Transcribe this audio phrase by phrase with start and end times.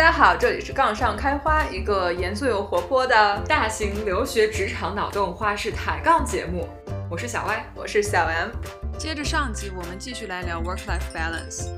[0.00, 6.66] 家好，这里是杠上开花，一个严肃又活泼的大型留学职场脑洞花式抬杠节目。
[7.10, 8.48] 我是小歪，我是小 M。
[8.96, 11.68] 接着上集，我们继续来聊 work-life balance。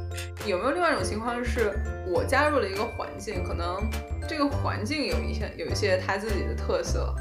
[0.46, 3.90] 有没有另外一种情况是，我加入了一个环境，可能
[4.28, 7.12] 这个环境有一些有一些它自己的特色，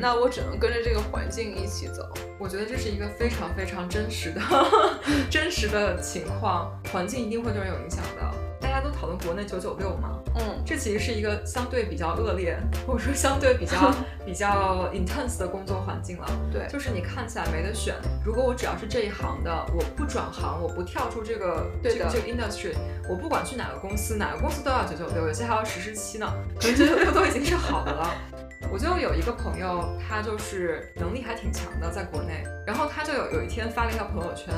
[0.00, 2.02] 那我只能跟着这个环境一起走。
[2.38, 4.40] 我觉得这是一个非常非常真实的
[5.28, 8.45] 真实的情况，环境一定会对人有影响的。
[8.76, 13.90] 大家都讨论国内九九六嘛，嗯，这其实是一个相对比较恶劣，或者说相对比较
[14.26, 16.26] 比较 intense 的工作环境了。
[16.52, 17.94] 对，就是你看起来没得选。
[18.22, 22.74] 如果我只要是这一行的，我不转行，我不跳出这个这个这个 industry，
[23.08, 26.30] 我不管去哪个公司，哪个公司都要九九六，有些还要实施期呢。
[26.60, 28.14] 可能九九六都已经是好的了。
[28.70, 34.52] 我就有一个朋友，他就是能力还挺强的，在国内，然后他就有有一天发了一条朋友圈，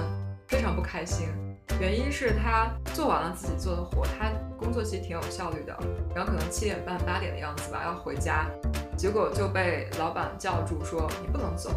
[0.48, 1.28] 非常不开心。
[1.80, 5.76] 原因是他做完了自己做的活，他工作其实挺有效率的，
[6.14, 8.46] 然后可能七点半八点的样子吧要回家，
[8.96, 11.70] 结果就被老板叫住说你不能走，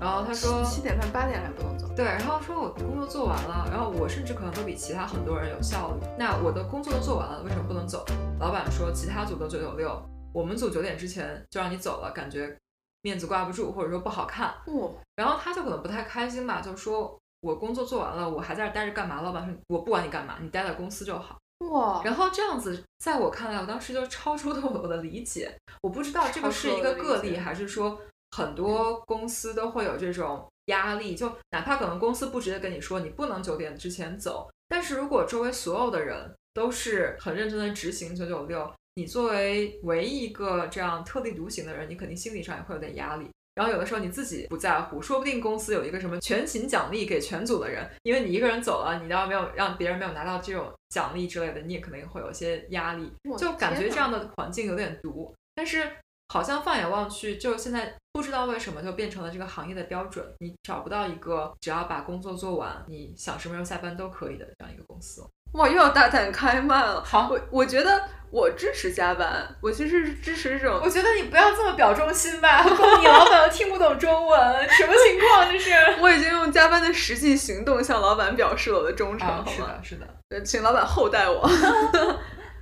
[0.00, 8.04] 然后他说七点半八点还不能走，对，然后说我工作做完了，然后我甚至可能都比其他很多人有效率，那我的工作都做完了，为什么不能走？
[8.38, 10.00] 老板说其他组都九九六，
[10.32, 12.56] 我们组九点之前就让你走了，感觉
[13.02, 17.18] 面子挂不住，或者说不好看，哦，然后他就可能不太开心吧，就说。
[17.44, 19.20] 我工作做完了，我还在这待着干嘛？
[19.20, 21.38] 老板说我不管你干嘛，你待在公司就好。
[21.70, 22.02] 哇！
[22.02, 25.54] 然后这样子，在我看来，我当时就超出了我的理解。
[25.82, 31.14] 我不知道这个是一个个例，还是说很多公司都会有这种压力。
[31.14, 43.28] 就哪怕可能公司不直接跟你说你不能九点之前走，但是如果周围所有的人都是很认真的执行九九六，你作为唯一一个这样特立独行的人，你肯定心理上也会有点压力。
[43.54, 55.32] 然后有的时候你自己不在乎，说不定公司有一个什么全勤奖励给全组的人，因为你一个人走了，你要没有让别人没有拿到这种奖励之类的，你也可能会有些压力，就感觉这样的环境有点毒。
[55.54, 55.88] 但是
[56.28, 65.24] 好像放眼望去，就现在不知道为什么就变成了这个行业的标准，你找不到一个只要把工作做完，你想什么时候下班都可以的这样一个公司。
[65.54, 67.02] 哇，又要大胆开麦了。
[67.02, 70.80] 好，我我觉得我支持加班，我其实是支持这种。
[70.82, 75.70] 我觉得你不要这么表忠心吧， 你老板都听不懂中文，什么情况这是？
[76.02, 79.44] 我已经用加班的实际行动向老板表示了我的忠诚，好吗？
[79.46, 80.44] 是的，是的。
[80.44, 81.48] 请老板厚待我。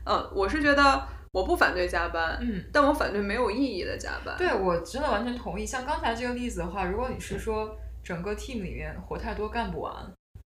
[0.04, 4.34] 嗯， 我是觉得我不反对加班，嗯，但我反对没有意义的加班。
[4.36, 5.64] 对，我真的完全同意。
[5.64, 7.74] 像刚才这个例子的话，如果你是说
[8.04, 9.94] 整个 team 里面活太多干不完。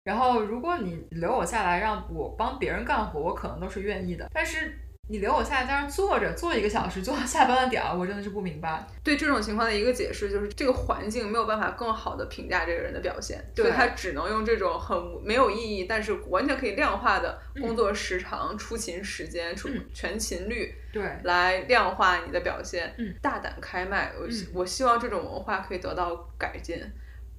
[0.07, 4.31] 然后，如果你留我下来，让我帮别人干活，我可能都是愿意的。
[4.33, 4.79] 但是
[5.09, 8.87] 你留我下来在那坐着，坐一个小时，坐到下班的点儿，我真的是不明白。
[9.03, 22.95] 对这种情况的一个解释就是，这个环境没有办法更好的评价这个人的表现，所以他只能用这种很没有意义，但是完全可以量化的工作时长、出勤时间、出全勤率，对，来量化你的表现。
[22.97, 24.29] 嗯，大胆开麦，我
[24.61, 26.81] 我希望这种文化可以得到改进。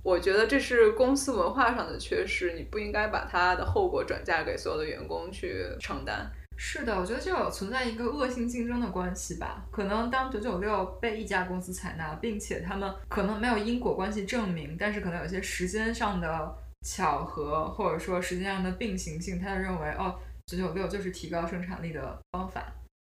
[0.08, 6.32] 我觉得这是公司文化上的缺失，你不应该把它的后果转嫁给所有的员工去承担。
[6.56, 9.66] 是的，我觉得就有存在一个恶性竞争的关系吧。
[9.70, 20.16] 可能当九九六被一家公司采纳，并且他们可能没有因果关系证明，但是可能有些时间上的巧合，或者说时间上的并行性，他就认为哦，
[20.46, 22.64] 九九六就是提高生产力的方法。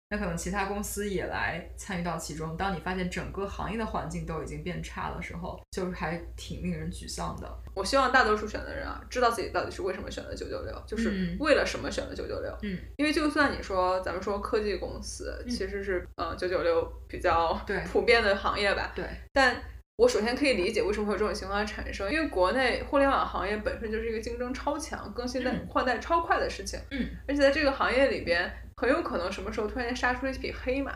[0.08, 2.56] 那可能其他公司也来参与到其中。
[2.56, 7.62] 当你发现整个行业的环境都已经变差的时候，就是还挺令人沮丧的。
[7.74, 12.56] 我希望大多数选的人啊，知道自己到底是为什么选择九九六，就是为了什么选择九九六。
[12.62, 17.52] 嗯，因为就算你说咱们说科技公司其实是呃九九六比较
[17.92, 18.92] 普遍的行业吧。
[18.94, 19.04] 对。
[19.32, 19.60] 但
[19.96, 26.78] 我首先可以理解为什么会有这种情况产生，因为国内互联网行业本身就是一个竞争超强、更新代换代超快的事情。
[26.92, 27.08] 嗯。
[27.26, 28.48] 而且在这个行业里边。
[28.76, 30.92] 很有可能什么时候突然间杀出了一匹黑马，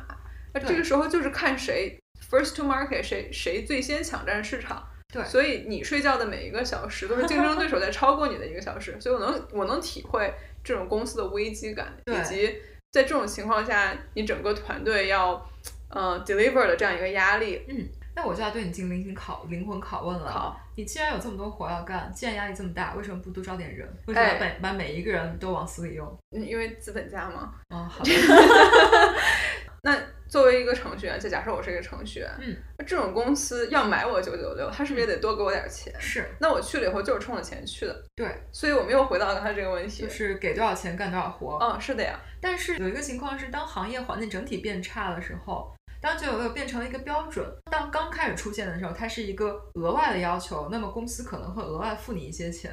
[0.53, 1.99] 那这个时候就是看谁
[2.31, 4.87] first to market，谁谁最先抢占市场。
[5.13, 10.33] 对，所以你睡觉的每一个小时都是竞争对手在 超过你的一个小时，所以我能我能体会
[10.63, 12.55] 这种公司的危机感，以及
[12.93, 15.45] 在这种情况下你整个团队要
[15.89, 17.65] 呃 deliver 的这样一个压力。
[17.69, 17.89] 嗯。
[18.21, 20.31] 那我就要对你进行拷灵魂拷问了。
[20.31, 23.89] 好，你既然有这么多活要干，既然压力这么大，为什么不多招点人？
[24.07, 26.19] 为什么把把每一个人都往死里用？
[26.33, 27.55] 因为资本家嘛。
[27.71, 28.11] 哦，好的。
[29.83, 29.97] 那
[30.29, 35.91] 作为一个程序员，就假设我是一个程序员，嗯，那这种公司要买我九九六，他是不是也得多给我点钱？
[35.99, 36.29] 是。
[36.39, 38.05] 那我去了以后就是冲着钱去的。
[38.15, 38.29] 对。
[38.53, 41.57] 所以我们又回到刚才这个问题，就是给多少钱干多少活。
[41.63, 42.21] 嗯，是的呀。
[42.43, 45.75] 但是有一个情况是，当行业环境整体变差的时候。
[46.01, 52.73] 当九九六变成了一个标准，当刚开始出现的时候，它是一个额外的要求，那么公司可能会额外付你一些钱。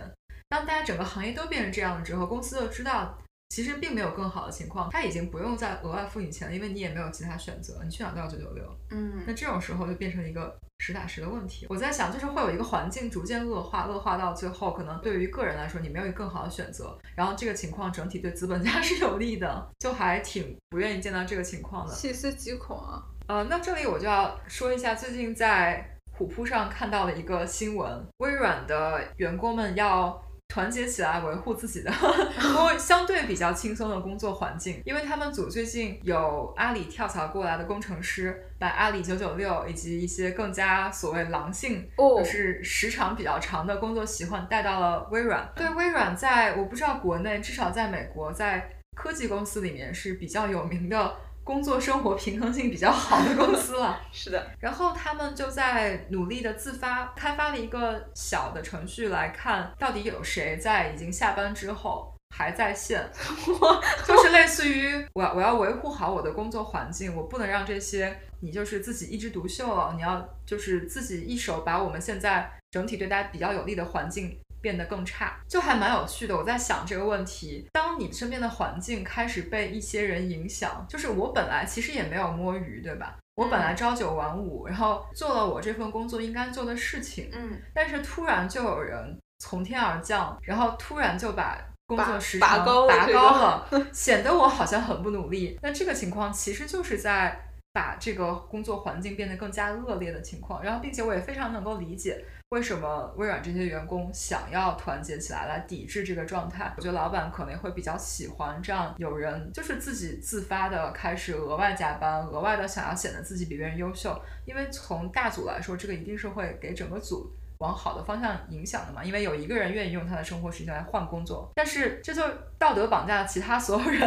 [0.50, 3.18] 当大家整个行业都变成这样了之后，公司就知道
[3.50, 8.64] 其实并没有更好的情况，他已经不用再额外付你钱了，因为你也没有其他选择，你去哪都要九九六。
[8.92, 11.68] 嗯，那这种时候就变成一个实打实的问题。
[11.70, 21.94] 我在想，就是会有一个环境逐渐恶化，恶化到最后，可能对于个人来说，你没有一个更好的选择，然后这个情况整体对资本家 是有利的，就还挺不愿意见到这个情况的。
[21.94, 23.04] 细思极恐啊！
[23.28, 30.24] 呃，那这里我就要说一下，最近在虎扑上看到了一个新闻，微软的员工们要。
[30.50, 31.92] 团结起来维护自己的，
[32.80, 45.48] 相对比较轻松的工作环境，因为他们组最近有阿里跳槽过来的工程师，把阿里九九六以及一些更加所谓狼性，就是时长比较长的工作习惯带到了微软。
[45.54, 51.14] 对，微软在我不知道国内，至少在美国，在科技公司里面是比较有名的。
[51.48, 54.52] 工作生活平衡性比较好的公司了， 是的。
[54.60, 63.10] 然后他们就在努力的自发开发了一个小的程序，来看到底有谁在已经下班之后还在线。
[64.06, 74.38] 就是类似于我我要维护好我的工作环境，我不能让这些你就是自己一枝独秀了，你要就是自己一手把我们现在整体对大家比较有利的环境。
[74.62, 76.36] 变得更差，就还蛮有趣的。
[76.36, 83.16] 我在想这个问题：当你身边的环境开始被一些人影响，就是我本来其实也没有摸鱼，对吧？
[83.36, 91.56] 我本来朝九晚五，然后做了我这份工作应该做的事情，嗯，但是突然就有人从天而降，然后突然就把
[91.86, 95.58] 工作时长拔高了， 显得我好像很不努力。
[95.62, 97.40] 那这个情况其实就是在
[97.72, 100.64] 把这个工作环境变得更加恶劣的情况。
[100.64, 102.26] 然后，并且我也非常能够理解。
[102.50, 106.74] 为什么微软这些员工想要团结起来来抵制这个状态？
[106.78, 114.18] 我觉得老板可能会比较喜欢这样有人就是自己自发的开始额外加班，额外的想要显得自己比别人优秀。
[114.46, 117.30] 因为从大组来说，这个一定是会给整个组。
[117.60, 122.22] 往好的方向影响的嘛，因为有一个人愿意用他的生活时间来换工作，但是这就
[122.60, 124.00] 道德绑架了其他所有人。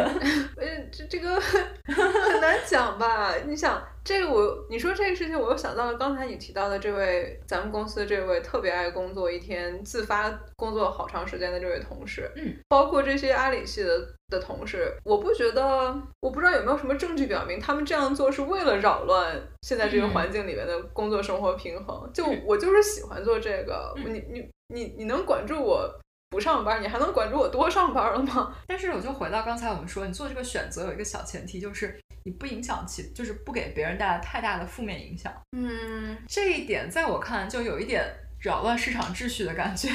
[0.55, 1.35] 嗯， 这这个
[1.83, 3.35] 很难讲吧？
[3.45, 12.31] 你想这个我，你说这个事情，我又想到了刚才你提到的这位咱们公司这位特别爱工作，一天自发工作好长时间的这位同事。
[12.35, 14.15] 嗯，包括这些阿里系的。
[14.31, 22.09] 的同事，我不觉得，我不知道有没有什么证据表明他们这样做是为了扰乱现在这个环境里面的工作生活平衡。
[22.13, 25.93] 就我就是喜欢做这个，你你你你能管住我
[26.31, 28.55] 不上班，你还能管住我多上班了吗？
[28.65, 35.31] 但是我就回到刚才我们说，你做这个选择有一个小前提，就是你不影响其，就是不给别人带来太大的负面影响。
[35.51, 38.05] 嗯，这一点在我看来就有一点
[38.39, 39.89] 扰乱市场秩序的感觉，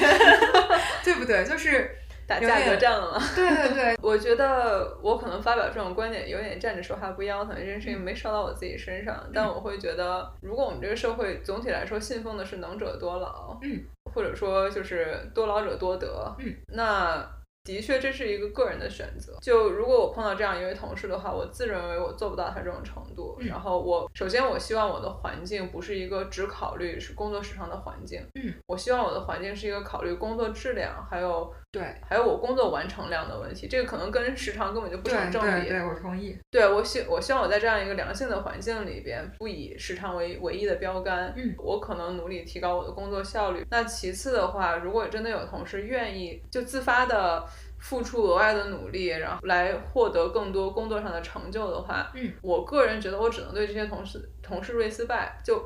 [1.03, 1.43] 对不对？
[1.43, 1.89] 就是。
[2.27, 3.25] 打价格战了嘛？
[3.33, 9.17] 对对对，我觉得我可能发表这种观点有点站着说话不腰疼，这件事情没烧到我自己身上。
[9.33, 13.81] 但我会觉得，如果我们这个社会总体来说信奉的是能者多劳，嗯，
[14.17, 17.37] 或者说就是多劳者多得，嗯，那。
[17.67, 19.37] 的确，这是一个个人的选择。
[19.41, 23.37] 就如果我碰到这样一位同事的话，我自认为我做不到他这种程度。
[23.41, 28.25] 然后我首先我希望我的环境不是一个只考虑是工作时长的环境。
[28.35, 33.67] 嗯，我希望我的环境是一个考虑工作质量，还有对，还有我工作完成量的问题。
[33.67, 35.67] 这个可能跟时长根本就不成正比。
[35.67, 36.37] 对，对我同意。
[36.49, 41.33] 对我希我希望我在这样一个良性的环境里边，不以时长为唯一的标杆。
[41.35, 43.65] 嗯，我可能努力提高我的工作效率。
[43.69, 47.45] 那其次的话，如果真的有同事愿意就自发的。
[47.79, 55.63] 付出额外的努力，然后来获得更多工作上的成就的话，嗯，我个人觉得我只能对这些同事同事 respect，就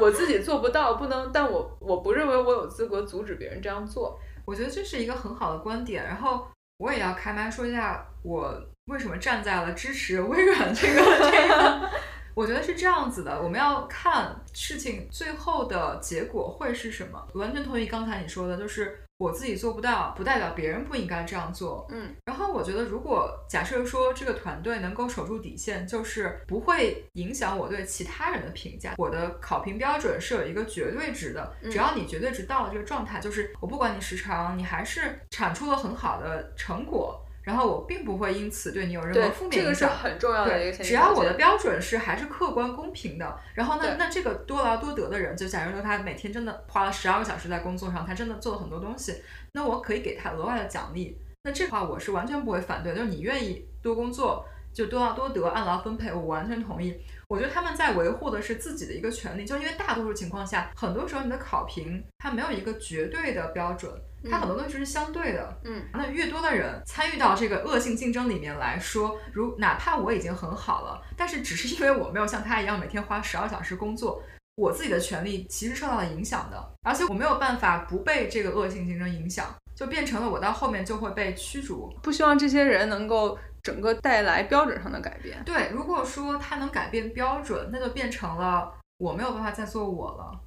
[0.00, 4.18] 我自己做不到，不能，但我我不认为我有资格阻止别人这样做。
[4.44, 6.46] 我觉得这是一个很好的观点，然后
[6.78, 8.54] 我也要开麦说一下，我
[8.86, 11.90] 为什么站在了支持微软这个 这个。
[12.34, 17.24] 我觉得是这样子的，我们要看事情最后的结果会是什么。
[17.34, 19.03] 完全同意刚才你说的，就是。
[19.18, 21.86] 我自己做不到，不代表别人不应该这样做。
[21.90, 28.94] 嗯，然后我觉得，如果假设说这个团队能够守住底线，就是不会影响我对其他人的评价。
[28.98, 37.23] 我的考评标准是有一个绝对值的，只要你绝对值到了这个状态，就是我不管你时长，你还是产出了很好的成果。
[37.44, 39.74] 然后我并不会因此对你有任何负面影响。
[39.74, 40.88] 这个是很重要的一个前提。
[40.88, 49.22] 只要我的标准是还是客观公平的，然后那那这个多劳多得的人，就假如说他每天真的花了十二个小时在工作上，他真的做了很多东西，
[49.52, 51.16] 那我可以给他额外的奖励。
[51.44, 56.98] 那这话我是完全不会反对，就是你愿意多工作就多劳多得，按劳分配，我完全同意。
[57.34, 63.92] 我觉得他们在维护的是自己的一个权利，就因为大多数情况下，很多时候你的考评它没有一个绝对的标准。
[64.30, 74.22] 它很多东西是相对的，嗯，那越多的人参与到这个恶性竞争里面来说，如哪怕我已经很好了，但是只是因为我没有像他一样每天花十二小时工作，
[74.54, 81.92] 我自己的权利其实受到了影响的，而且我没有办法不被这个恶性竞争影响，就变成了我到后面就会被驱逐。
[82.02, 85.42] 不希望这些人能够整个带来标准上的改变。
[85.44, 90.40] 对，如果说它能改变标准，那就变成了我没有办法再做我了。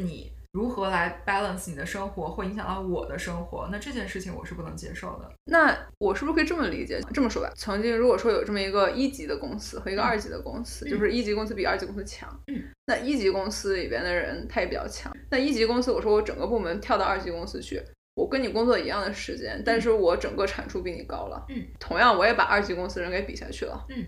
[0.00, 0.32] 你。
[0.52, 3.66] 如何来 balance 你的生活，会影响到我的生活？
[3.72, 5.32] 那这件事情我是不能接受的。
[5.44, 7.00] 那我是不是可以这么理解？
[7.14, 15.10] 这么说吧，曾经如果说有这么一个一级的公司和一个二级的公司，就是一级公司比二级公司强，嗯，那一级公司里边的人他也比较强。
[15.30, 17.82] 那一级公司，我说我整个部门跳到二级公司去，
[18.14, 24.06] 我跟你工作一样的时间，但是我整个产出比你高了，嗯，同样我也把二级公司人给比下去了，嗯，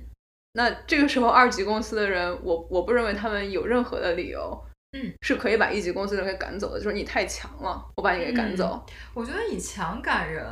[0.52, 4.58] 那这个时候二级公司的人，我我不认为他们有任何的理由。
[4.96, 8.80] 嗯，是可以把一级公司人给赶走的，就是你太强了，我把你给赶走。
[9.12, 10.44] 我觉得以强赶人，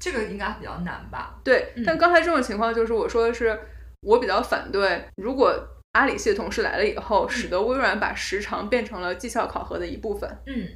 [0.00, 1.38] 这个应该比较难吧？
[1.44, 3.60] 对，但刚才这种情况就是我说的是，
[4.00, 5.52] 我比较反对，如果
[5.92, 10.38] 阿里系的同事来了以后，使得微软把时长变成了绩效考核的一部分。
[10.46, 10.66] 嗯，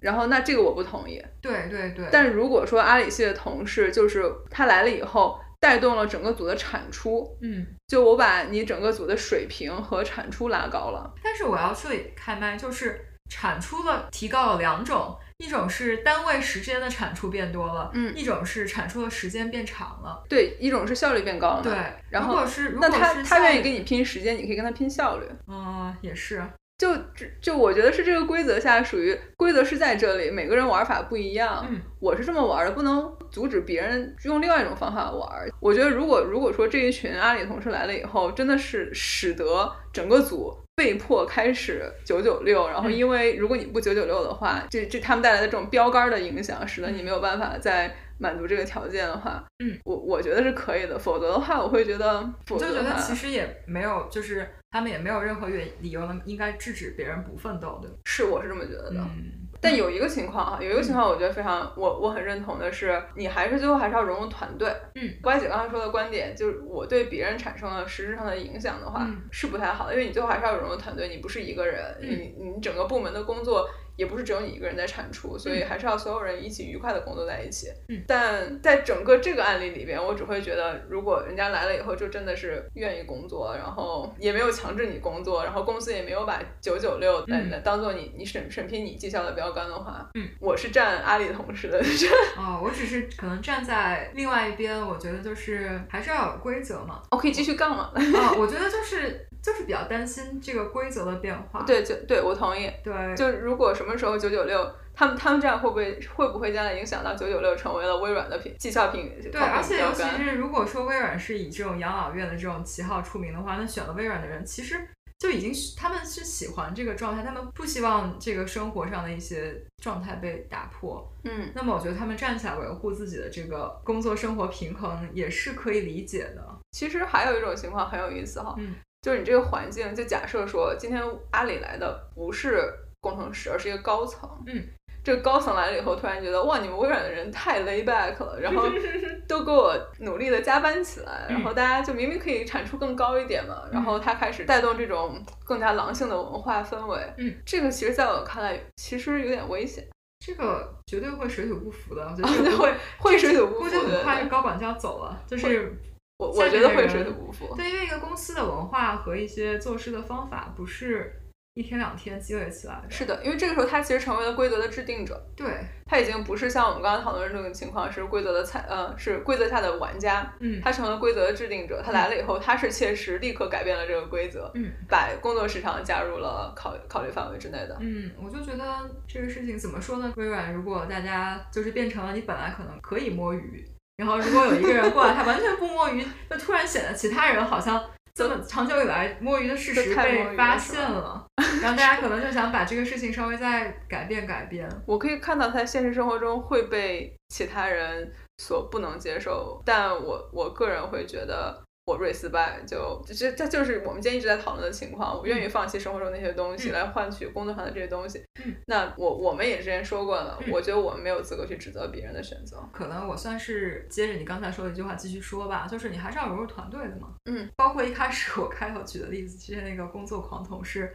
[0.00, 1.22] 然后那这个我不同意。
[1.40, 2.06] 对对对。
[2.10, 5.38] 但如果说阿里系的同事就是他来了以后。
[5.60, 11.12] 带动了整个组的产出，嗯，就我把你整个组的水平和产出拉高了。
[11.20, 20.22] 但是我要这里开麦，就是产出了提高了两种，一种是单位时间的产出变多了，嗯，一种是产出的时间变长了。
[20.28, 21.62] 对，一种是效率变高了。
[21.64, 21.72] 对，
[22.08, 25.26] 然后如果是那他他愿意跟你拼时间，你可以跟他拼效率。
[25.48, 26.40] 嗯，也是。
[26.78, 26.96] 就
[27.42, 31.66] 就我觉得是这个规则下属于规则是在这里，每个人玩法不一样。
[31.68, 35.28] 嗯，我是这么玩的，不能阻止别人用另外一种方法玩。
[35.58, 50.98] 我觉得如果如果说这一群阿里同事来了以后，真的是使得整个组被迫开始九九六，然后因为如果你不九九六的话，这这他们带来的这种标杆的影响，使得你没有办法再满足这个条件的话，嗯，我我觉得是可以的。
[50.98, 52.20] 否则的话，我会觉得，
[52.50, 54.46] 我就觉得其实也没有就是。
[54.70, 59.00] 他们也没有任何原理由能应该制止别人不奋斗的，是我是这么觉得的。
[59.00, 64.70] 嗯，但有一个情况啊，有一个情况我觉得非常我我很认同的是，你还是最后还是要融入团队。
[64.96, 73.66] 嗯，乖姐刚才说的观点就是我对别人产生了实质上的影响的话是不太好的，因为你最后还是要融入团队，你不是一个人，你你整个部门的工作。
[73.98, 77.66] 也不是只有你一个人在产出，所以还是要所有人一起愉快的工作在一起。
[77.88, 91.78] 嗯，但在整个这个案例里边，我只会觉得，如果人家来了以后就真的是愿意工作，然后也没有强制你工作，然后公司也没有把九九六呃当做你你审审批你绩效的标杆的话，嗯，我是站阿里同事的。
[92.38, 97.02] 哦，我只是可能站在另外一边，我觉得就是还是要有规则嘛。
[97.10, 97.90] 我可以继续杠嘛？
[97.94, 99.26] 啊，我觉得就是。
[99.48, 101.62] 就是比较担心这个规则的变化。
[101.62, 102.70] 对，就对我同意。
[102.84, 109.10] 对，就如果什么时候九九六，他们他们这样会不会会不会将来影响到九九六成为了微软的品绩效品？
[109.32, 114.86] 对，而且尤其是如果说微软是以这种养老院的这种旗号出名的话，那选了微软的人其实
[115.18, 121.10] 就已经他们是喜欢这个状态，他们不希望这个生活上的一些状态被打破。
[121.24, 126.58] 嗯，那么我觉得他们站起来维护自己的这个工作生活平衡也是可以理解的。
[126.72, 128.54] 其实还有一种情况很有意思哈。
[128.58, 128.74] 嗯。
[129.08, 132.62] 就是你这个环境，就假设说今天阿里来的不是
[133.00, 134.28] 工程师，而是一个高层。
[134.46, 134.62] 嗯，
[135.02, 138.68] 这个高层来了以后，突然觉得哇，你们微软的人太 lay back 了，然后
[139.26, 146.98] 都给我努力的加班起来，然后大家就明明可以产出更高一点嘛，然后他开始带动这种更加狼性的文化氛围。
[147.16, 149.82] 嗯，这个其实在我看来，其实有点危险。
[150.20, 153.60] 这个绝对会水土不服的，我觉得会会水土不服。
[153.60, 155.74] 估计很快高管就要走了，就是。
[156.18, 157.54] 我我觉得会水土不服。
[157.56, 161.12] 对，因为一个公司的文化和一些做事的方法不是
[161.54, 162.90] 一天两天积累起来的。
[162.90, 165.20] 是的，因为这个时候他其实成为了规则的制定者。
[165.36, 165.46] 对，
[165.86, 170.28] 他已经不是像我们刚刚讨论这种情况，是规则的参呃是规则下的玩家。
[170.40, 171.80] 嗯，他成了规则的制定者。
[171.84, 174.50] 他来了以后，他是切实立刻改变了这个规则。
[174.54, 177.76] 嗯，把工作时长加入了考考虑范围之内的。
[177.80, 178.64] 嗯，我就觉得
[179.06, 180.12] 这个事情怎么说呢？
[180.16, 183.64] 微软如果大家就是变成了你本来可能可以摸鱼。
[183.98, 191.26] 然后，如果有一个人过来，他完全不摸鱼，就突然显得其他人好像这么长久以来摸鱼的事实被发现了，
[191.60, 194.68] 然后大家可能就想把这个事情稍微再改变改变。
[194.86, 201.62] 我可以看到他现实生活中会被其他人所不能接受，但我我个人会觉得。
[201.88, 205.18] 我 e s p e 就这这就是我们今天一直在讨论的情况。
[205.18, 208.22] 我愿意放弃生活中那些东西来换取工作上的这些东西。
[208.66, 212.62] 那我我们也之前说过了，我觉得我们没有资格去指责别人的选择。
[212.72, 217.14] 可能我算是接着你刚才说的一句话继续说吧，就是你还是要融入团队的嘛。
[217.24, 220.94] 嗯，包括一开始我开头举的例子，其实那个工作狂同事，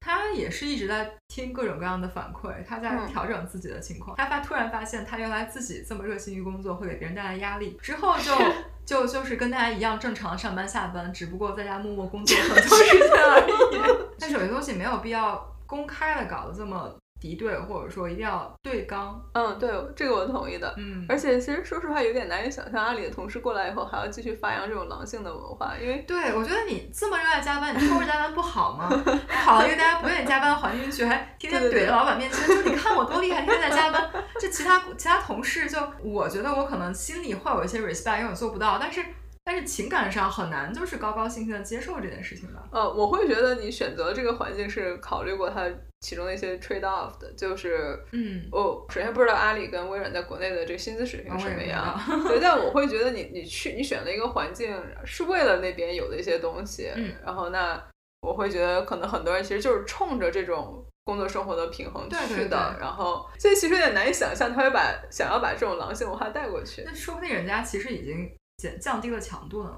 [0.00, 4.16] 他也是一直在听各种各样的反馈，他在调整自己的情况。
[4.16, 8.32] 他发突然发现，他原来自己这么热心于工作，会给别人带来压力，之后就。
[8.84, 14.04] 就就是跟大家一样正常上班下班，只不过在家默默工作很多时间而已。
[14.20, 19.18] 但是有些东西没有必要公开的搞得这么敌对，或者说一定要对刚。
[19.32, 20.74] 嗯，对，这个我同意的。
[20.76, 28.90] 嗯，而且其实说实话，有点难以想象阿里的同事过来以后还要继续发扬这种狼性的文化，因为对我觉得你这么热爱加班，你偷着加班不好吗？
[29.30, 34.10] 好了一个大家不愿意加班的环境去，还天天怼着老板面前说你看我多厉害，天天在加班。
[34.38, 39.02] 这其他其他同事就我觉得我可能心里会有一些 respect，因为我做不到，但是。
[39.46, 42.66] 但是情感上很难，就是高高兴兴的接受这件事情吧。
[42.72, 45.70] 呃，我会觉得你选择这个环境是考虑过它
[46.00, 51.94] 其中的一些 trade off 的，就是，嗯，我首先不知道阿里跟微软在国内的这个薪资水平什么样，
[52.26, 54.74] 对，但我会觉得你你去你选了一个环境
[55.04, 57.78] 是为了那边有的一些东西，嗯，然后那
[58.22, 68.34] 我会觉得可能很多人其实就是冲着这种工作生活的平衡去的，然后所以其实有点难以想象他会把想要把这种狼性文化带过去，那说不定人家其实已经。
[68.56, 69.70] 减降低了强度呢，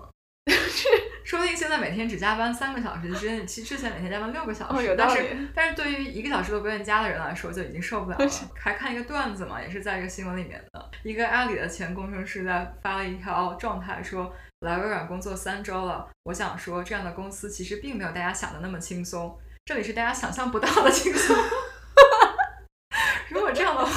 [1.25, 8.31] 说不定现在每天只加班三个小时，之前其之前每天加班六个小时，但是但是对于一个小时都不愿意加的人来说，就已经受不了了。
[8.55, 21.37] 还看一个段子嘛，也是在一个新闻里面的，一个阿里的前工程师在发了一条状态，说来微软工作三周了，我想说这样的公司其实并没有大家想的那么轻松，这里是大家想象不到的轻松。
[23.31, 23.91] 如果这样的话。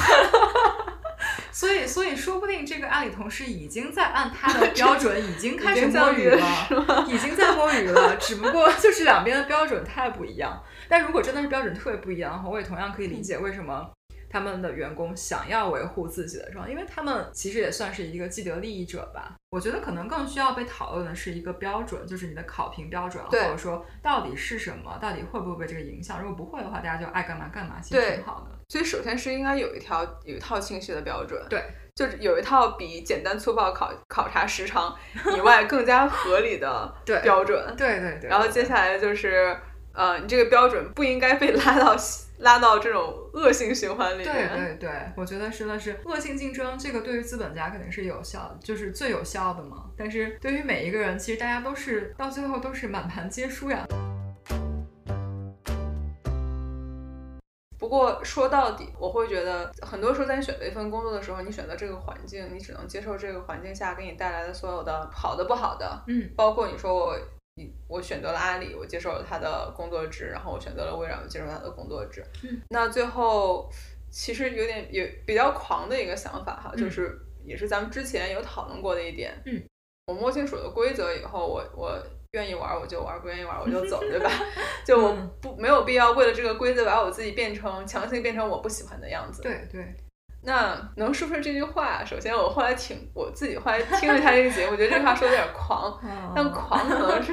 [1.90, 8.16] 所以，说不定这个阿里同事已经在按他的 标准，已经开始摸鱼了，已经在摸鱼了。
[8.16, 10.62] 只不过就是两边的标准太不一样。
[10.88, 13.90] 但如果真的是标准特别不一样的话，我也同样可以理解为什么
[14.30, 19.34] 他们的员工想要维护自己的状态，因为他们其实也算是一个既得利益者吧。
[19.50, 26.22] 我觉得可能更需要被讨论的是一个标准，就是你的考评标准，或者说到底是什么，到底会不会被这个影响。
[26.22, 28.56] 如果不会的话，大家就爱干嘛干嘛，其实挺好的。
[28.68, 31.60] 所以，首先是应该有一条有一套清晰的标准，对，
[31.96, 34.96] 就是有一套比简单粗暴考考察时长
[35.36, 36.94] 以外更加合理的
[37.24, 38.30] 标准，对对对。
[38.30, 39.58] 然后接下来就是，
[39.92, 41.96] 呃，你这个标准不应该被拉到
[42.38, 44.24] 拉到这种恶性循环里面。
[44.24, 49.86] 对对对，我觉得是的是恶性竞争，这个对于资本家肯定是有效，就是最有效的嘛。
[49.96, 53.84] 但是对于每一个人，其实大家都是到最后都是满盘皆输呀。
[57.78, 66.04] 不过说到底，我会觉得很多时候在你选择一份工作的时候，你选择这个环境，你只能接受这个环境下给你带来的所有的好的、不好的。
[66.06, 67.22] 嗯，包括你说我，你
[67.88, 72.24] 我选择了阿里，我接受了他的工作制，然后我选择了微软，我接受他的工作制。
[72.44, 73.70] 嗯，那最后
[74.10, 79.32] 其实有点有比较狂的一个想法哈，就是也是咱们之前有讨论过的一点。
[79.46, 79.62] 嗯，
[80.06, 82.00] 我摸清楚了规则以后，我我。
[82.32, 84.30] 愿意玩我就玩，不愿意玩我就走，对吧？
[84.86, 89.42] 就我不没有必要为了这个规则把我自己变成强行变成我不喜欢的样子。
[89.42, 89.92] 对对。
[90.42, 96.00] 那能说出这句话，首先我后来挺我自己后来听了一下这个节目，我觉得这句话说的有点狂，
[96.34, 97.32] 但狂可能是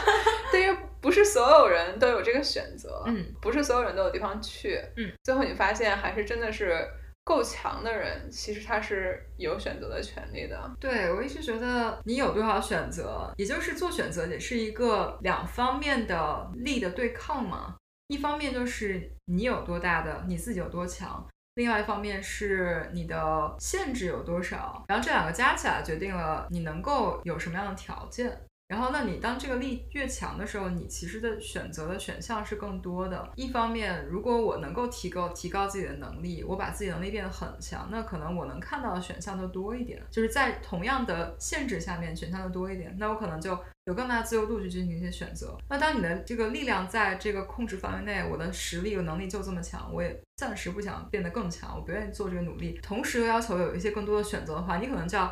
[0.52, 6.86] 对于不是所有人都有这个选择，嗯，不是所有人都有地方去，嗯，最后你发现还是真的是。
[7.24, 10.60] 够强的人，其实他是有选择的权利的。
[10.80, 17.76] 对我一直觉得，你有多少选择，也就是做选择也是一个两方面的力的对抗嘛。
[18.08, 24.84] 一方面就是你有多大的，你自己有多强；，另外一方面是你的限制有多少。
[24.88, 28.40] 然后这两个加起来，决定了你能够有什么样的条件。
[28.72, 33.30] 然后，那你当这个力越强的时候，你其实的选择的选项是更多的。
[33.36, 40.02] 一方面，如果我能够提高提高自己的能力，我把自己能力变得很强，那可能我能看到的选项就多一点。
[40.10, 43.50] 就是在同样的限制下面，选项就多一点，那我可能就
[43.84, 45.54] 有更大自由度去进行一些选择。
[45.68, 55.30] 那当你的这个力量在这个控制范围内，我的实力和能力就这么强，我也暂时不想变得更强，我不愿意做这个努力，同时又要求有一些更多的选择的话，你可能就要。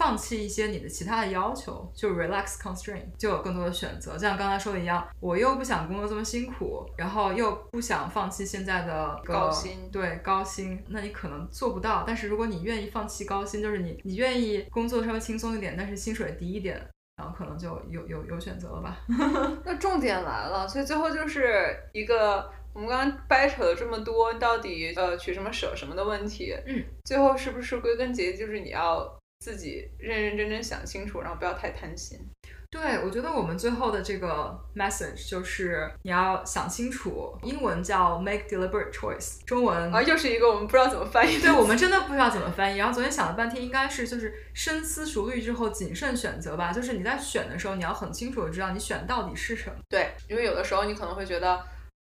[0.00, 4.14] 放弃一些你的其他的要求，就 relax constraint，就有更多的选择。
[4.14, 12.02] 就像刚才说的一样，我又不想工作这么辛苦，然后又不想放弃现在的高薪，对高薪，那你可能做不到。
[12.06, 16.80] 但是如果你愿意放弃高薪，就是你你愿意工作稍微轻松一点，但是薪水低一点，
[17.18, 18.98] 然后可能就有有有选择了吧。
[19.66, 29.19] 那重点来了，所以最后就是一个我们刚刚掰扯了这么多，到底呃取什么舍什么的问题，嗯，最后是不是归根结底就是你要。
[29.40, 32.18] 自己认认真真想清楚，然后不要太贪心。
[32.70, 41.40] 对，我觉得我们最后的这个 message 就是你要想清楚，英文叫 make deliberate choice，中文啊又是一个我们不知道怎么翻译。
[41.40, 42.78] 对，我们真的不知道怎么翻译。
[42.78, 46.72] 然后昨天想了半天，应该是就是深思熟虑之后谨慎选择吧。
[46.72, 49.74] 就是你在选的时候，你要很清楚的知道你选到底是什么。
[49.88, 51.60] 对，因为有的时候你可能会觉得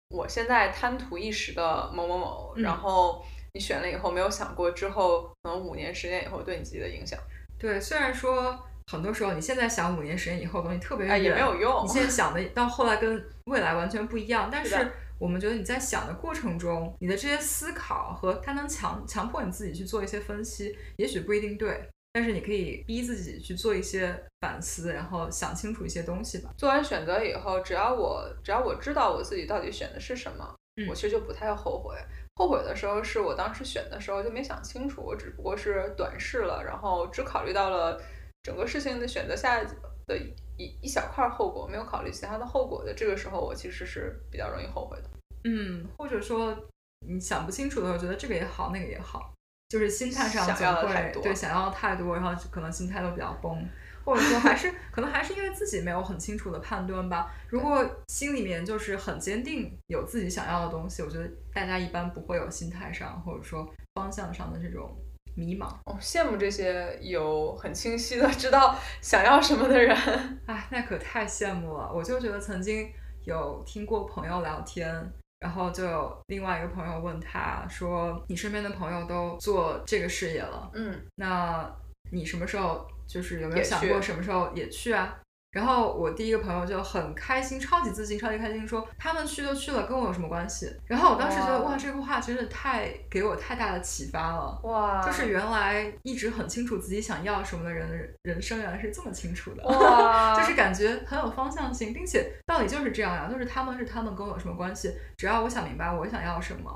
[0.09, 3.25] 我现在贪图一时的某某某，然后。
[3.53, 7.19] 你选了以后没有想过之后可能五年十年以后对你自己的影响？
[7.57, 8.57] 对，虽然说
[8.91, 11.83] 很多时候你现在想五年十年以后的东西特别远，也没有用。
[11.83, 21.87] 你现在想的到后来跟未来完全不一样，但是我们觉得你在想的过程中，你的这些思考和它能强强迫你自己去做一些分析，也许不一定对。
[22.11, 26.49] 但是你可以逼自己去做一些反思，然后想清楚一些东西吧。
[26.57, 30.55] 做完选择以后，只要我只要我知道我自己到底选的是什么，
[30.89, 31.95] 我其实就不太后悔。
[32.39, 38.01] 后悔的时候是我当时选的时候就没想清楚，我只不过是短视了，然后只考虑到了
[38.41, 39.61] 整个事情的选择下
[40.07, 40.17] 的
[40.57, 42.93] 一一小块后果，没有考虑其他的后果的。
[42.93, 45.09] 这个时候我其实是比较容易后悔的。
[45.43, 46.57] 嗯，或者说
[47.05, 49.33] 你想不清楚的时候，觉得这个也好，那个也好。
[49.67, 53.69] 就是心态上总会对想要的太多，然后可能心态都比较崩，
[54.03, 57.31] 或者说还是可能还是因为自己没有很清楚的判断吧。
[57.47, 64.95] 如果心里面就是很坚定有自己想要的东西，我觉得大家一般不会有心态上或者说方向上的这种
[65.35, 65.67] 迷茫。
[65.85, 69.95] 哦，羡慕这些有很清晰的知道想要什么的人。
[70.47, 71.91] 哎，那可太羡慕了。
[71.93, 72.91] 我就觉得曾经
[73.23, 75.11] 有听过朋友聊天。
[75.41, 81.65] 然后就有另外一个朋友问他说：“你身边的朋友都做这个事业了，嗯，那
[82.11, 85.17] 你什么时候就是有没有想过什么时候也去啊？”
[85.51, 90.71] 然后我第一个朋友就很开心，超级自信，超级开心，说他们去就去了，跟我有什么关系？
[90.85, 104.93] 然后我当时觉得哇，这个话真的太给我太大的启发了，哇，就是原来一直很清楚自己想要什么的人，人生原来是这么清楚的，哇， 就是感觉很有方向性，并且道理就是这样呀，就是他们是他们跟我有什么关系？
[105.17, 106.71] 只要我想明白我想要什么，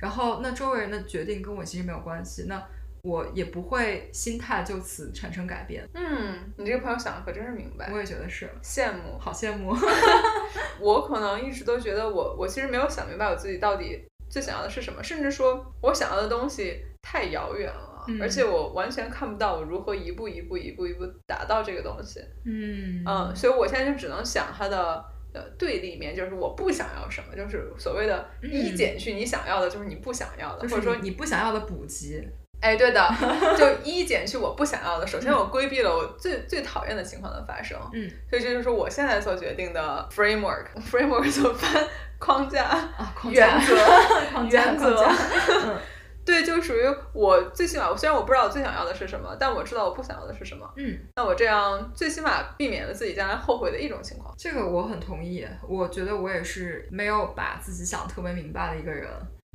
[0.00, 2.60] 然后那周围人的决定跟我其实没有关系，那。
[3.06, 5.88] 我也不会心态就此产生改变。
[5.94, 7.88] 嗯，你这个朋友想的可真是明白。
[7.92, 9.72] 我也觉得是，羡慕，好羡慕。
[10.80, 22.20] 我可能一直都觉得我，我其实没有想明白我自己到底最想要的是什么，甚至说我想要的东西太遥远了，而且我完全看不到我如何一步一步、一步一步达到这个东西。
[22.44, 32.28] 嗯嗯，所以我现在就只能想它的呃对立面，就是我不想要什么，就是所谓的一减去你想要的，就是你不想要的，或者说你不想要的补给。
[32.60, 33.08] 哎，对的，
[33.56, 35.06] 就一减去我不想要的。
[35.06, 37.78] 首先，我规避了我最最讨厌的情况的发生。
[37.92, 41.86] 嗯，所以这就是我现在所决定的 framework，framework 所翻
[42.18, 43.76] 框架啊，原则，
[44.50, 45.08] 原则。
[46.26, 50.68] 对，就属于我最起码，虽然我不知道我最想要的是什么，但我知道我不想要的是什么。
[50.76, 54.34] 嗯，那我这样最起码避免了自己将来后悔的一种情况。
[54.36, 59.08] 这个我很同意，我觉得我也是没有把自己想特别明白的一个人。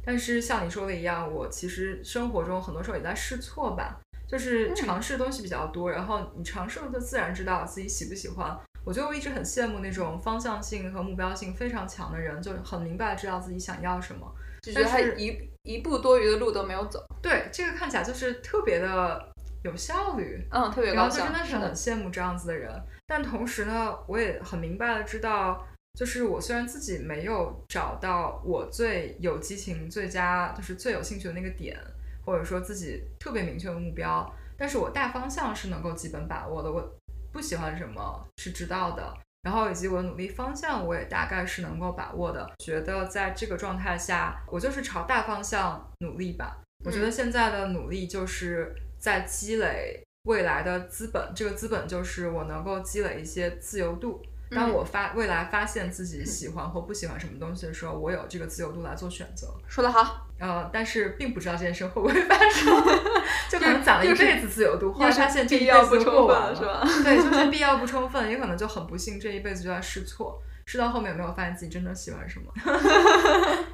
[0.04, 8.58] 但是像你说的一样，我其实生活中很多时候也在试错吧，就是尝试东西比较多，然后你尝试了就自然知道自己喜不喜欢。
[8.84, 14.28] 我觉得我一直很羡慕那种方向性和目标性非常强的人，就很明白知道自己想要什么，
[14.74, 17.06] 但是一一步多余的路都没有走。
[17.22, 19.30] 对，这个看起来就是特别的
[19.64, 22.72] 有效率，嗯，特别高效，然后就真的是很羡慕这样子的人。
[23.06, 25.68] 但同时呢，我也很明白的知道。
[26.00, 31.78] 就是我虽然自己没有找到我最有激情、最佳就是最有兴趣的那个点，
[32.26, 34.28] 或者说自己特别明确的目标，
[34.58, 36.72] 但是我大方向是能够基本把握的。
[36.72, 36.98] 我
[37.32, 42.50] 不喜欢什么是知道的，然后以及我的努力方向我也大概是能够把握的。
[42.60, 46.62] 觉得在这个状态下，我就是朝大方向努力吧。
[46.84, 54.22] 我觉得现在的努力就是在积累未来的资本，这个资本就是我能够积累一些自由度。
[54.54, 59.48] 当我发未来发现自己喜欢或不喜欢什么东西的时候，我有这个自由度来做选择。
[59.68, 62.66] 说得好，呃，但是并不知道这件事会不会发生，
[63.50, 66.84] 就可能攒了一辈子自由度，后来发现这一辈子就过完了，是吧？
[67.04, 72.52] 对，就是必 要不充分，也可能就很不幸，这一辈子就在试错，试到后面有没有发现自己真正喜欢什么？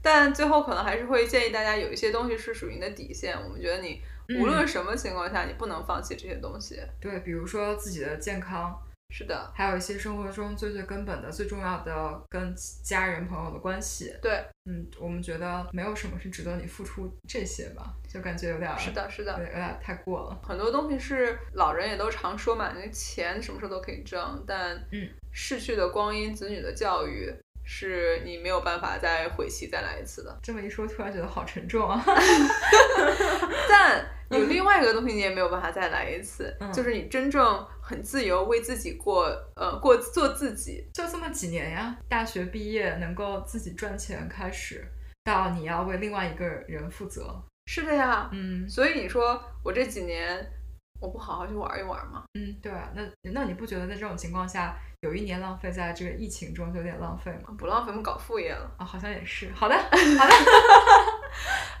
[0.00, 4.00] 但最后可能还是会建议大家有一些东西是属于你的底线，我们觉得你
[4.38, 6.78] 无论什么情况下，你不能放弃这些东西。
[7.00, 8.78] 对，比如说自己的健康。
[9.10, 14.12] 是的，还有一些生活中最最根本的、最重要的跟家人朋友的关系。
[14.20, 20.40] 对，嗯，我们觉得没有什么是值得你付出这些吧，就感觉有点是的，是的，有点太过了。
[20.42, 30.36] 很多东西是老人也都常说嘛，那钱什么时候都可以挣，但嗯，逝去的光阴、子女的教育，是你没有办法再回期再来一次的。
[30.42, 32.02] 这么一说，突然觉得好沉重啊。
[33.70, 37.64] 但有另外一个东西，你也没有办法再来一次，就是你真正。
[37.86, 41.94] 很自由，为自己过，呃，过做自己，就这么几年呀。
[42.08, 44.82] 大学毕业能够自己赚钱，开始
[45.22, 48.66] 到你要为另外一个人负责，是的呀，嗯。
[48.66, 50.50] 所以你说我这几年
[50.98, 52.24] 我不好好去玩一玩吗？
[52.38, 52.90] 嗯，对啊。
[52.94, 57.54] 那那你不觉得在这种情况下，有一年浪费在这个疫情中就有点浪费吗？
[57.58, 59.52] 不浪费，我们搞副业了啊，好像也是。
[59.54, 60.34] 好的， 好的。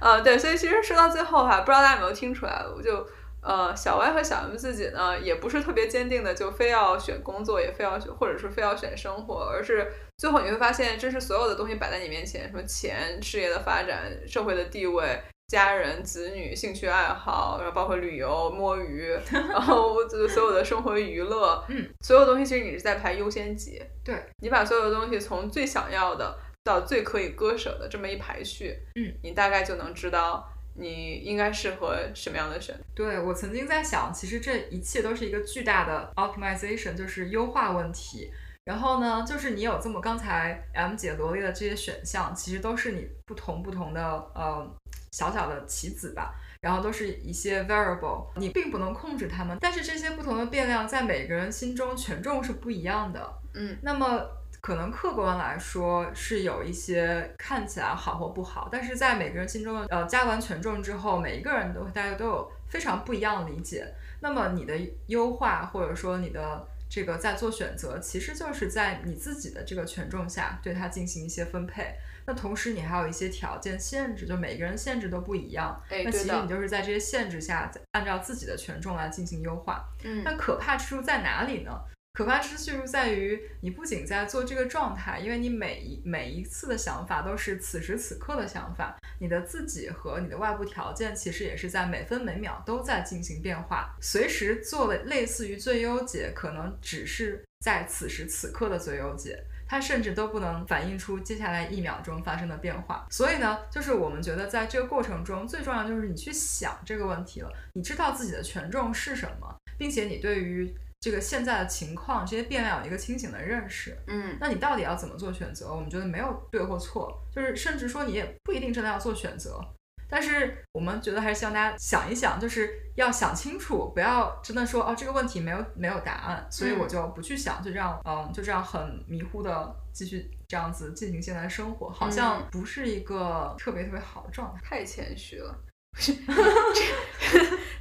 [0.00, 3.08] 呃，对，所以其实说到最后哈，不知道大家有没有听出来，我就。
[3.44, 30.50] 呃，小 Y 和小 M 自己呢，也不是特别坚定的，就非要选工作，也非要选，或者是非要选生活，而是最后你会发现，真是所有的东西摆在你面前，什么钱、事业的发展、社会的地位、家人、子女、兴趣爱好，然后包括旅游、摸鱼， 然后就是所有的生活娱乐，嗯，所有东西其实你是在排优先级，对你把所有的东西从最想要的到最可以割舍的这么一排序，嗯，你大概就能知道。
[30.74, 32.74] 你应该适合什么样的选？
[32.94, 38.30] 对我曾经在想，其实这一切都是一个巨大的 optimization，就是优化问题。
[38.64, 44.02] 然后呢，就是你有这么刚才 M 姐罗列的这些选项，其实都是你不同不同的
[44.34, 44.68] 呃
[45.12, 46.34] 小小的棋子吧。
[46.60, 53.34] 然后都是一些 variable，你并不能控制它们，但是这些不同的变量在每个人心中权重是不一样的。
[53.54, 54.26] 嗯，那么。
[54.64, 63.86] 可能客观来说是有一些看起来好或不好，但是在每个人心中，呃，加完权重之后，每一个人都大家都有非常不一样的理解。
[64.20, 64.74] 那么你的
[65.08, 71.94] 优化或者说你的这个在做选择，其实就是在你自己的这个权重下对它进行一些分配。
[72.24, 75.78] 那同时你还有一些条件限制，就每个人限制都不一样。
[75.90, 79.84] 哎，那其实你就是在这些限制下，按照自己的权重来进行优化。
[80.04, 81.70] 嗯，那可怕之处在哪里呢？
[82.14, 93.92] 可怕之处就在于，你不仅在做这个状态，因为你每一每一次的想法都是此时此刻的想法，你的自己和你的外部条件其实也是在每分每秒都在进行变化。
[94.00, 103.04] 随时做了类似于最优解，可能只是在此时此刻的最优解，它甚至都不能反映出接下来一秒钟发生的变化。
[103.10, 110.72] 所以呢，就是我们觉得在这个过程中，最重要就是你去想这个问题了，你知道自己的权重是什么，并且你对于。
[111.04, 115.70] 这个现在的情况，这些变量有一个清醒的认识，嗯，那你到底要怎么做选择？
[115.70, 119.60] 我们觉得没有对或错，就是甚至说你也不一定真的要做选择，
[120.08, 135.54] 但是我们觉得还是希望大家想一想，就是要想清楚，不要真的说哦这个问题没有没有答案，所以我就不去想，就这样，嗯，就这样很迷糊的继续这样子进行现在的生活，好像不是一个特别特别好的状态，太谦虚了。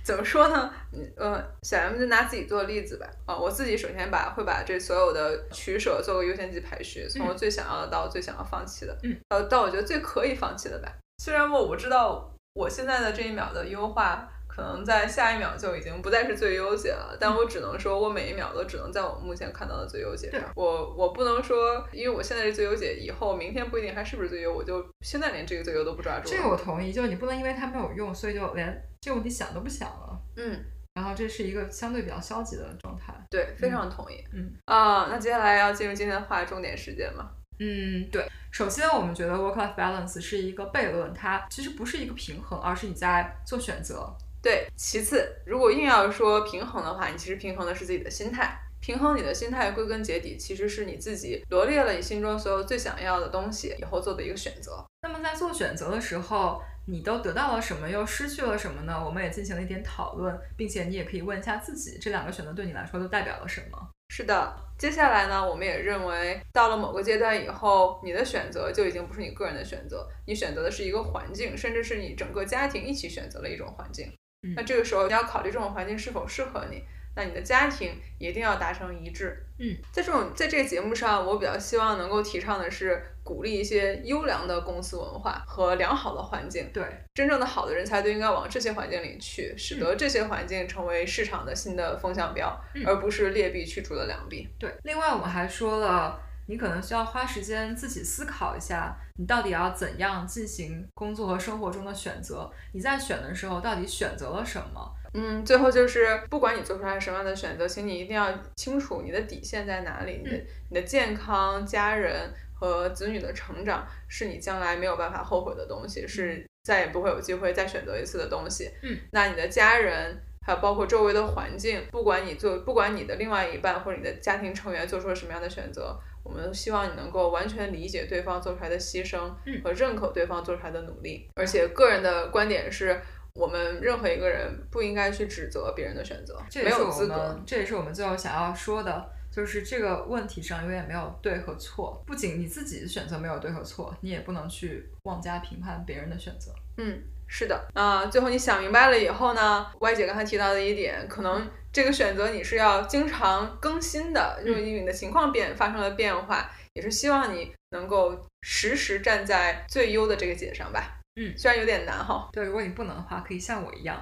[0.03, 0.71] 怎么说呢？
[1.15, 3.07] 呃，小 M 就拿自己做例子吧。
[3.25, 10.91] 啊，我自己首先把会把这所有的取舍做个优先级排序，从我最想要的到我最想要放弃的，嗯，呃，到我觉得最可以放弃的吧。
[11.19, 14.29] 虽然我不知道我现在的这一秒的优化。
[14.55, 20.41] 可能在下一秒就已经不再是最优解了，但我只能说，我每一秒都只能在我目前看到的最优解上。
[20.55, 26.29] 我我不能说，因为我现在是最优解，以后明天不一定还是不是最优，我就现在连这个最优都不抓住。
[26.29, 30.21] 这个我同意，就是你不能因为它没有用，所以就连这个问题想都不想了。
[30.35, 30.63] 嗯，
[30.93, 33.11] 然后这是一个相对比较消极的状态。
[33.31, 34.23] 对，非常同意。
[34.33, 37.31] 嗯啊，那接下来要进入今天的话重点时间吗？
[37.59, 38.23] 嗯，对。
[38.51, 44.15] 首先，我们觉得 work-life balance 是一个悖论，它其实不是一个平衡，而是你在做选择。
[44.43, 48.59] 对，其次，如果硬要说平衡的话，你其实平衡的是自己的心态。
[48.81, 54.85] 平衡你的心态，归根结底其实是你自己罗列了你心中所有最想要的东西以后做的一个选择。
[55.01, 59.01] 那么在做选择的时候，你都得到了什么，又失去了什么呢？
[59.01, 63.77] 我们也进行了一点讨论，并且你也可以问一下自己，这两个选择对你来说都代表了什么？
[64.09, 74.11] 是的，接下来呢，我们也认为到了某个阶段以后，你的选择就已经不是你个人的选择，你选择的是一个环境，甚至是你整个家庭一起选择了一种环境。
[74.55, 76.83] 那这个时候你要考虑这种环境是否适合你，
[77.15, 79.45] 那你的家庭一定要达成一致。
[79.59, 86.69] 嗯，在这种在这个节目上，我比较希望能够提倡的是鼓励一些优良的公司文化和良好的环境。
[86.73, 94.49] 对，真正的好的人才都应该往这些环境里去，使得这些环境成为市场的新的风向标，而不是劣币驱逐的良币。
[94.59, 96.19] 对，另外我们还说了。
[96.47, 102.49] 你可能需要花时间自己思考一下，你到底要怎样进行工作和生活中的选择？
[102.73, 104.93] 你在选的时候到底选择了什么？
[105.13, 110.21] 嗯，最后就是不管你做出来什么样的选择，请你一定要清楚你的底线在哪里。
[110.23, 118.71] 你的你的健康、家人和子女的成长是你将来没有办法后悔的东西，是再也不会有机会再选择一次的东西。
[118.81, 125.95] 嗯，那你的家人还有包括周围的环境，不管你做，不管你的另外一半或者你的家庭成员做出了什么样的选择。
[126.23, 129.31] 我们希望你能够完全理解对方做出来的牺牲，
[129.63, 131.29] 和认可对方做出来的努力。
[131.35, 133.01] 而且个人的观点是，
[133.35, 137.39] 我们任何一个人不应该去指责别人的选择，没有资格。
[137.45, 142.03] 这也是我们最后想要说的，就是这个问题上永远没有对和错。
[142.07, 146.53] 不仅你自己的选择没有对和错，你也不能去妄加评判别人的选择。
[146.77, 147.01] 嗯，
[147.35, 147.67] 是的。
[147.73, 151.49] 啊，最后你想明白了以后呢，Y 姐刚才提到的一点，可能。
[151.73, 160.99] 这个选择你是要经常更新的，因为你的情况变发生了变化，也是希望你能够时时站在最优的这个解上吧。
[161.19, 162.29] 嗯，虽然有点难哈。
[162.31, 163.99] 对，如果你不能的话，可以像我一样，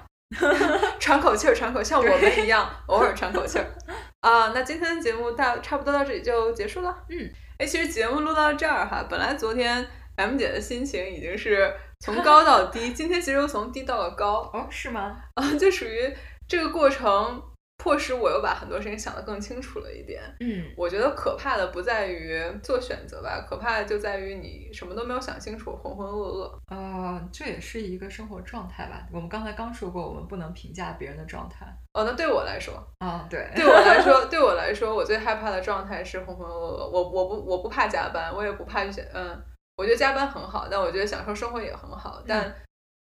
[0.99, 3.65] 喘口气儿，喘口，像我们一样，偶尔喘口气儿。
[4.19, 6.93] 啊，那今天的节目到差不多到这里就结束了。
[7.07, 14.49] 嗯，哎，其实节目录到这儿哈，本来昨天 M 姐的心情已经是从高到低，今天其实又从低到了高。
[14.53, 15.15] 哦，是吗？
[15.35, 16.13] 啊， 就属于
[16.47, 17.41] 这个过程。
[17.83, 20.21] 迫使我又把很多事情想得更清楚了一点。
[20.39, 26.51] 嗯，我觉得可怕的不在于做选择吧，可怕的就在于你什么都没有想清楚，浑浑噩噩。
[26.67, 29.07] 呃，这也是一个生活状态吧。
[29.11, 31.65] 我们刚才刚说过，我们不能评价别人的状态。
[31.93, 36.87] 哦，那对我来说，啊，对，对我来说， 对我来说，我最害怕的状态是浑浑噩噩。
[36.87, 39.43] 我我不我不怕加班，我也不怕去嗯，
[39.75, 42.55] 我觉得加班很好，但我觉得享受生活也很好，但。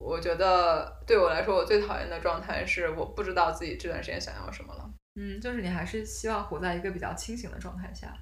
[0.03, 4.91] 我觉得对我来说，我最讨厌的状态是我不知道自己这段时间想要什么了。
[5.17, 8.17] 嗯，就是你还是希望活在一个比较清醒的状态下。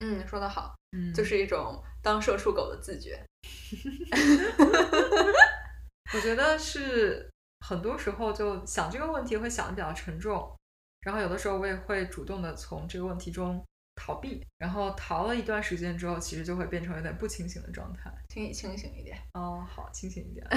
[0.00, 0.74] 嗯，说得好。
[0.92, 3.18] 嗯，就是一种当社畜狗的自觉。
[6.12, 7.30] 我觉得是
[7.66, 10.54] 很多时候就想这个问题会想的比较沉重，
[11.00, 13.64] 然后有的时候我也会主动的从这个问题中。
[13.96, 18.12] 逃避，然后逃了一段时间之后，其实就会变成有点不清醒的状态。
[18.28, 19.18] 请你清醒一点。
[19.32, 20.46] 哦，好，清醒一点。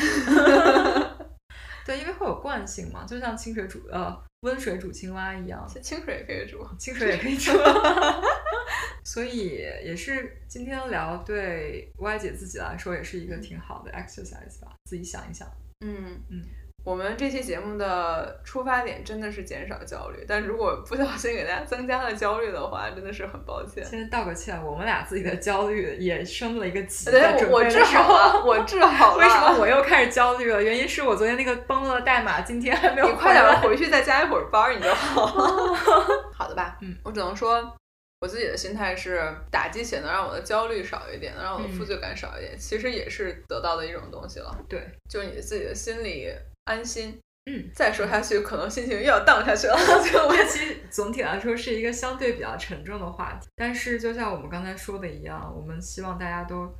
[1.85, 5.67] 对，因为会有惯性嘛，就像清水煮呃温水煮青蛙一样。
[5.81, 7.51] 清水也可以煮， 清水也可以煮。
[9.03, 15.49] 所以也是今天聊，对 Y 姐自己来说也是一个挺好的 exercise 吧，自己想一想。
[15.79, 16.45] 嗯嗯。
[16.85, 23.83] 我们这期节目的出发点真的是减少焦虑，但如果不小心给大家增加了焦虑的话，真的是很抱歉。
[23.85, 27.11] 先道个歉，我们俩自己的焦虑也升了一个级。
[27.11, 29.23] 对，我治好了，我治好了。
[29.23, 30.63] 为什么我又开始焦虑了？
[30.63, 33.07] 原因是我昨天那个崩了的代码，今天还没有。
[33.07, 35.75] 你快点回去再加一会儿班，你就好了。
[36.33, 36.77] 好的吧？
[36.81, 37.75] 嗯，我只能说，
[38.21, 44.57] 我自己的心态是打鸡血能让我的焦虑少一点，能让我的负罪感少一点，其实也是得到的一种东西了。
[44.67, 46.31] 对，就是你自己的心里。
[46.69, 49.75] 安心，嗯，再说下去可能心情又要荡下去了。
[50.05, 56.71] 所以我其实总体来说是一个相对比较沉重的话题，但是就像我们刚才说的一样，我们希望大家都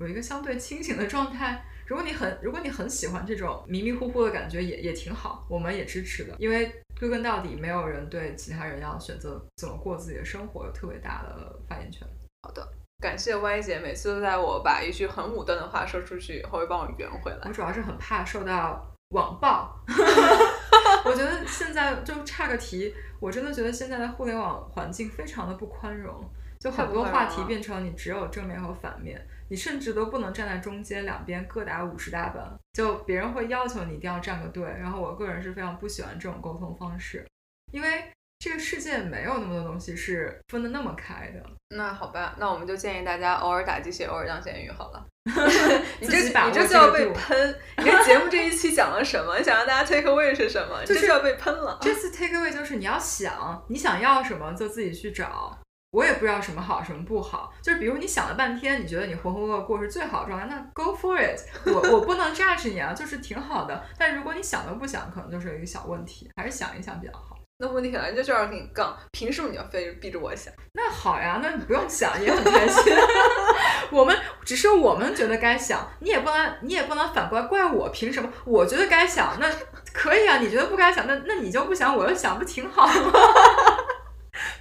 [0.00, 1.64] 有一个相对清醒的状态。
[1.86, 6.34] 如果你很如果你很喜欢这种迷迷糊糊的感觉，也也挺好，我们也支持的。
[6.40, 12.04] 因为归根到底，没有人对其他人要选择怎么过自己的生活有特别大的发言权。
[12.42, 12.66] 好的，
[13.00, 17.38] 感谢 Y 姐，每次都在我把一句很武断的话说出去以后，会帮我圆回来。
[17.44, 18.92] 我主要是很怕受到。
[19.10, 19.74] 网暴，
[21.04, 26.20] 我觉得现在就差个题，我真的觉得现在的互联网环境非常的不宽容，
[26.58, 37.26] 就很多话题变成你只有正面和反面，你甚至都不能站在中间，两边各打五十大板，就别人会要求你一定要站个队，然后我个人是非常不喜欢这种沟通方式，
[37.72, 38.10] 因为。
[38.46, 41.42] 这个世界没有那么多东西是分的那么开的。
[41.76, 45.04] 那好吧，那我们就建议大家偶尔打鸡血，偶尔当咸鱼好了。
[45.98, 47.58] 你这你这就要被喷。
[47.78, 49.36] 你看节目这一期讲了什么？
[49.36, 50.80] 你 想让大家 take away 是什么？
[50.86, 51.76] 就是要被喷了。
[51.82, 55.58] 这次 take away 就是你要想你想要什么就自己去找。
[55.90, 57.52] 我也不知道什么好什么不好。
[57.60, 61.40] 就是比如你想了半天，你觉得你浑浑噩过是最好的状态，那 go for it。
[61.66, 63.84] 我我不能 judge 你啊，就是挺好的。
[63.98, 67.35] 但如果你想都不想，可能就是一个小问题，还是想一想比较好。
[67.58, 70.52] 那问题来就是要跟你杠，凭什么你要非逼着我想？
[70.74, 72.94] 那好呀，那你不用想也很开心。
[73.90, 74.14] 我们
[74.44, 78.28] 只是我们觉得该想，你也不能你也不能反过来怪我，凭什么？
[78.44, 79.50] 我觉得该想，那
[79.94, 80.36] 可以啊。
[80.36, 83.12] 你觉得不该想，那那你就不想，我又想，不挺好吗？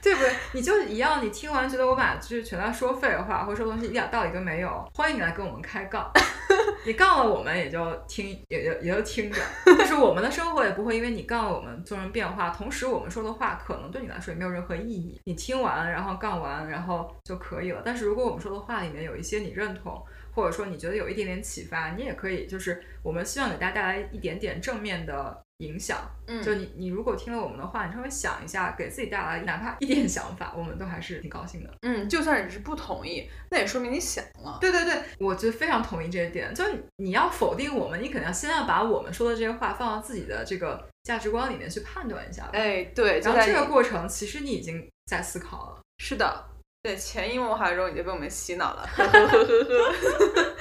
[0.06, 0.32] 对不对？
[0.52, 6.12] 你就一样，你听完觉得我把就是全在说废话，或者说东西一点道理都没有，欢迎你来跟我们开杠。
[6.86, 9.42] 你杠了我们也就听，也也也就听着。
[9.66, 12.52] 就是我们的生活也不会因为你杠了我们做成变化。
[12.52, 15.20] 同时，我们说的话可能对你来说也没有任何意义。
[15.24, 17.82] 你听完，然后杠完，然后就可以了。
[17.84, 20.00] 但是如果我们说的话里面有一些你认同，
[20.36, 25.45] 或者说你觉得有一点点启发，你也可以，就是我们希望给大家带来一点点正面的。
[25.60, 31.70] 影响，嗯，就你你如果听了我们的话，你稍微想一下，给自己带来哪怕一点想法，我们都还是挺高兴的。
[31.82, 34.58] 嗯，就算你是不同意，那也说明你想了。
[34.60, 36.54] 对对对，我就非常同意这一点。
[36.54, 36.66] 就
[36.98, 42.50] 你要否定我们，你肯定要先要把我们说的这些话放到自己的这个价值观里面去判断一下。
[42.52, 45.80] 哎，对，然后这个过程其实你已经在思考了。
[46.00, 46.46] 是的，
[46.84, 48.86] 对，潜移默化中已经被我们洗脑了。
[48.94, 50.56] 呵呵呵呵呵。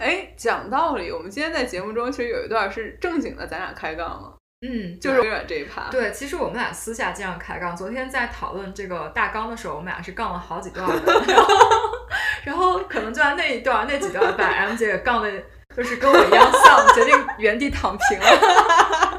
[0.00, 4.36] 哎，讲道理，我们今天在节目中其实有一段是正经的，咱俩开杠了。
[4.62, 5.90] 嗯，就是微软这一趴。
[5.90, 7.76] 对，其实我们俩私下经常开杠。
[7.76, 11.12] 昨天在讨论这个大纲的时候，我们俩是杠了好几段的。
[11.26, 11.54] 然后
[12.44, 15.30] 然后可能就在那一段、那几段，把 M 姐杠的，
[15.76, 19.11] 就是跟我一样丧，决定原地躺平了。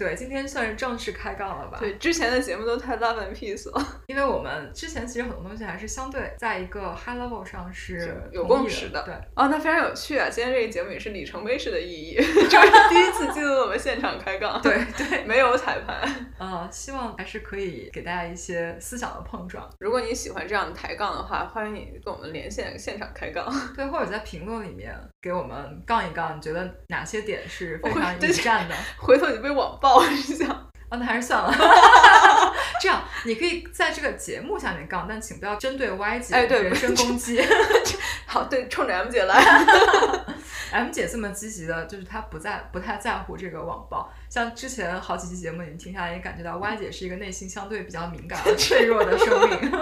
[0.00, 1.76] 对，今天算是正式开杠了吧？
[1.78, 4.00] 对，之前的节目都太 love and peace 了。
[4.06, 9.02] 因为我们之前其实很多东西还是相对在一个 high level 上是有共识的。
[9.02, 10.26] 对，哦，那非常有趣啊！
[10.30, 14.58] 今天这个节目也是里程碑式的意义， 就是第一次进入我们现场开杠。
[14.62, 16.00] 对对，没有彩排。
[16.38, 19.68] 嗯， 希望还是可以给大家一些思想的碰撞。
[19.80, 23.46] 如果你喜欢这样的抬杠的话，欢迎你跟我们连线现场开杠。
[23.76, 28.74] 对，或者在评论里面给我们杠一杠，你觉得哪些点是非常引战的？
[28.98, 30.48] 回头你被网暴，你想？
[30.90, 31.52] 啊，那还是算了。
[32.82, 37.40] 这样，你可以在这个节目下面杠，但请不要针对 Y 姐哎，对人身攻击。
[38.26, 39.34] 好，对，冲着 M 姐来。
[40.72, 44.10] M 姐这么积极的，就是她不在，不太在乎这个网暴。
[44.28, 49.72] 像之前好几期节目，你们听下来也感觉到 Y 姐是一个内心相对比较敏感、脆弱的生命。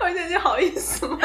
[0.00, 1.18] Y 姐，你好意思吗？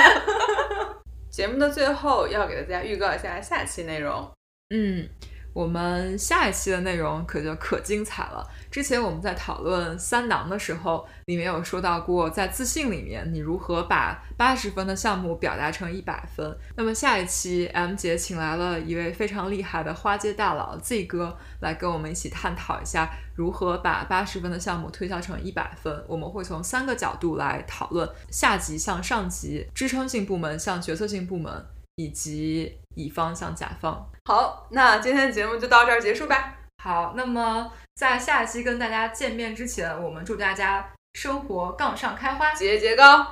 [1.32, 4.30] 节目的最后要给大家预告一下下期内容。
[4.76, 5.08] 嗯。
[5.54, 8.48] 我们下一期的内容可就可精彩了。
[8.70, 16.58] 之前我们在讨论三囊的时候，里面有说到过，在自信里面，你如何把八十分的项目表达成一百分。
[16.76, 26.04] 那么下一期，M 姐请来了一位非常厉害的花街大佬 Z 哥，来跟我们一起探讨一下如何把八十分的项目推销成一百分。
[26.08, 31.66] 我们会从三个角度来讨论：下级向上级，支撑性部门向决策性部门。
[32.00, 34.10] 以及乙方向甲方。
[34.30, 36.54] 好，那今天的节目就到这儿结束吧。
[36.84, 43.26] 好，那么在下一期跟大家见面之前，我们祝大家生活杠上开花，节节高。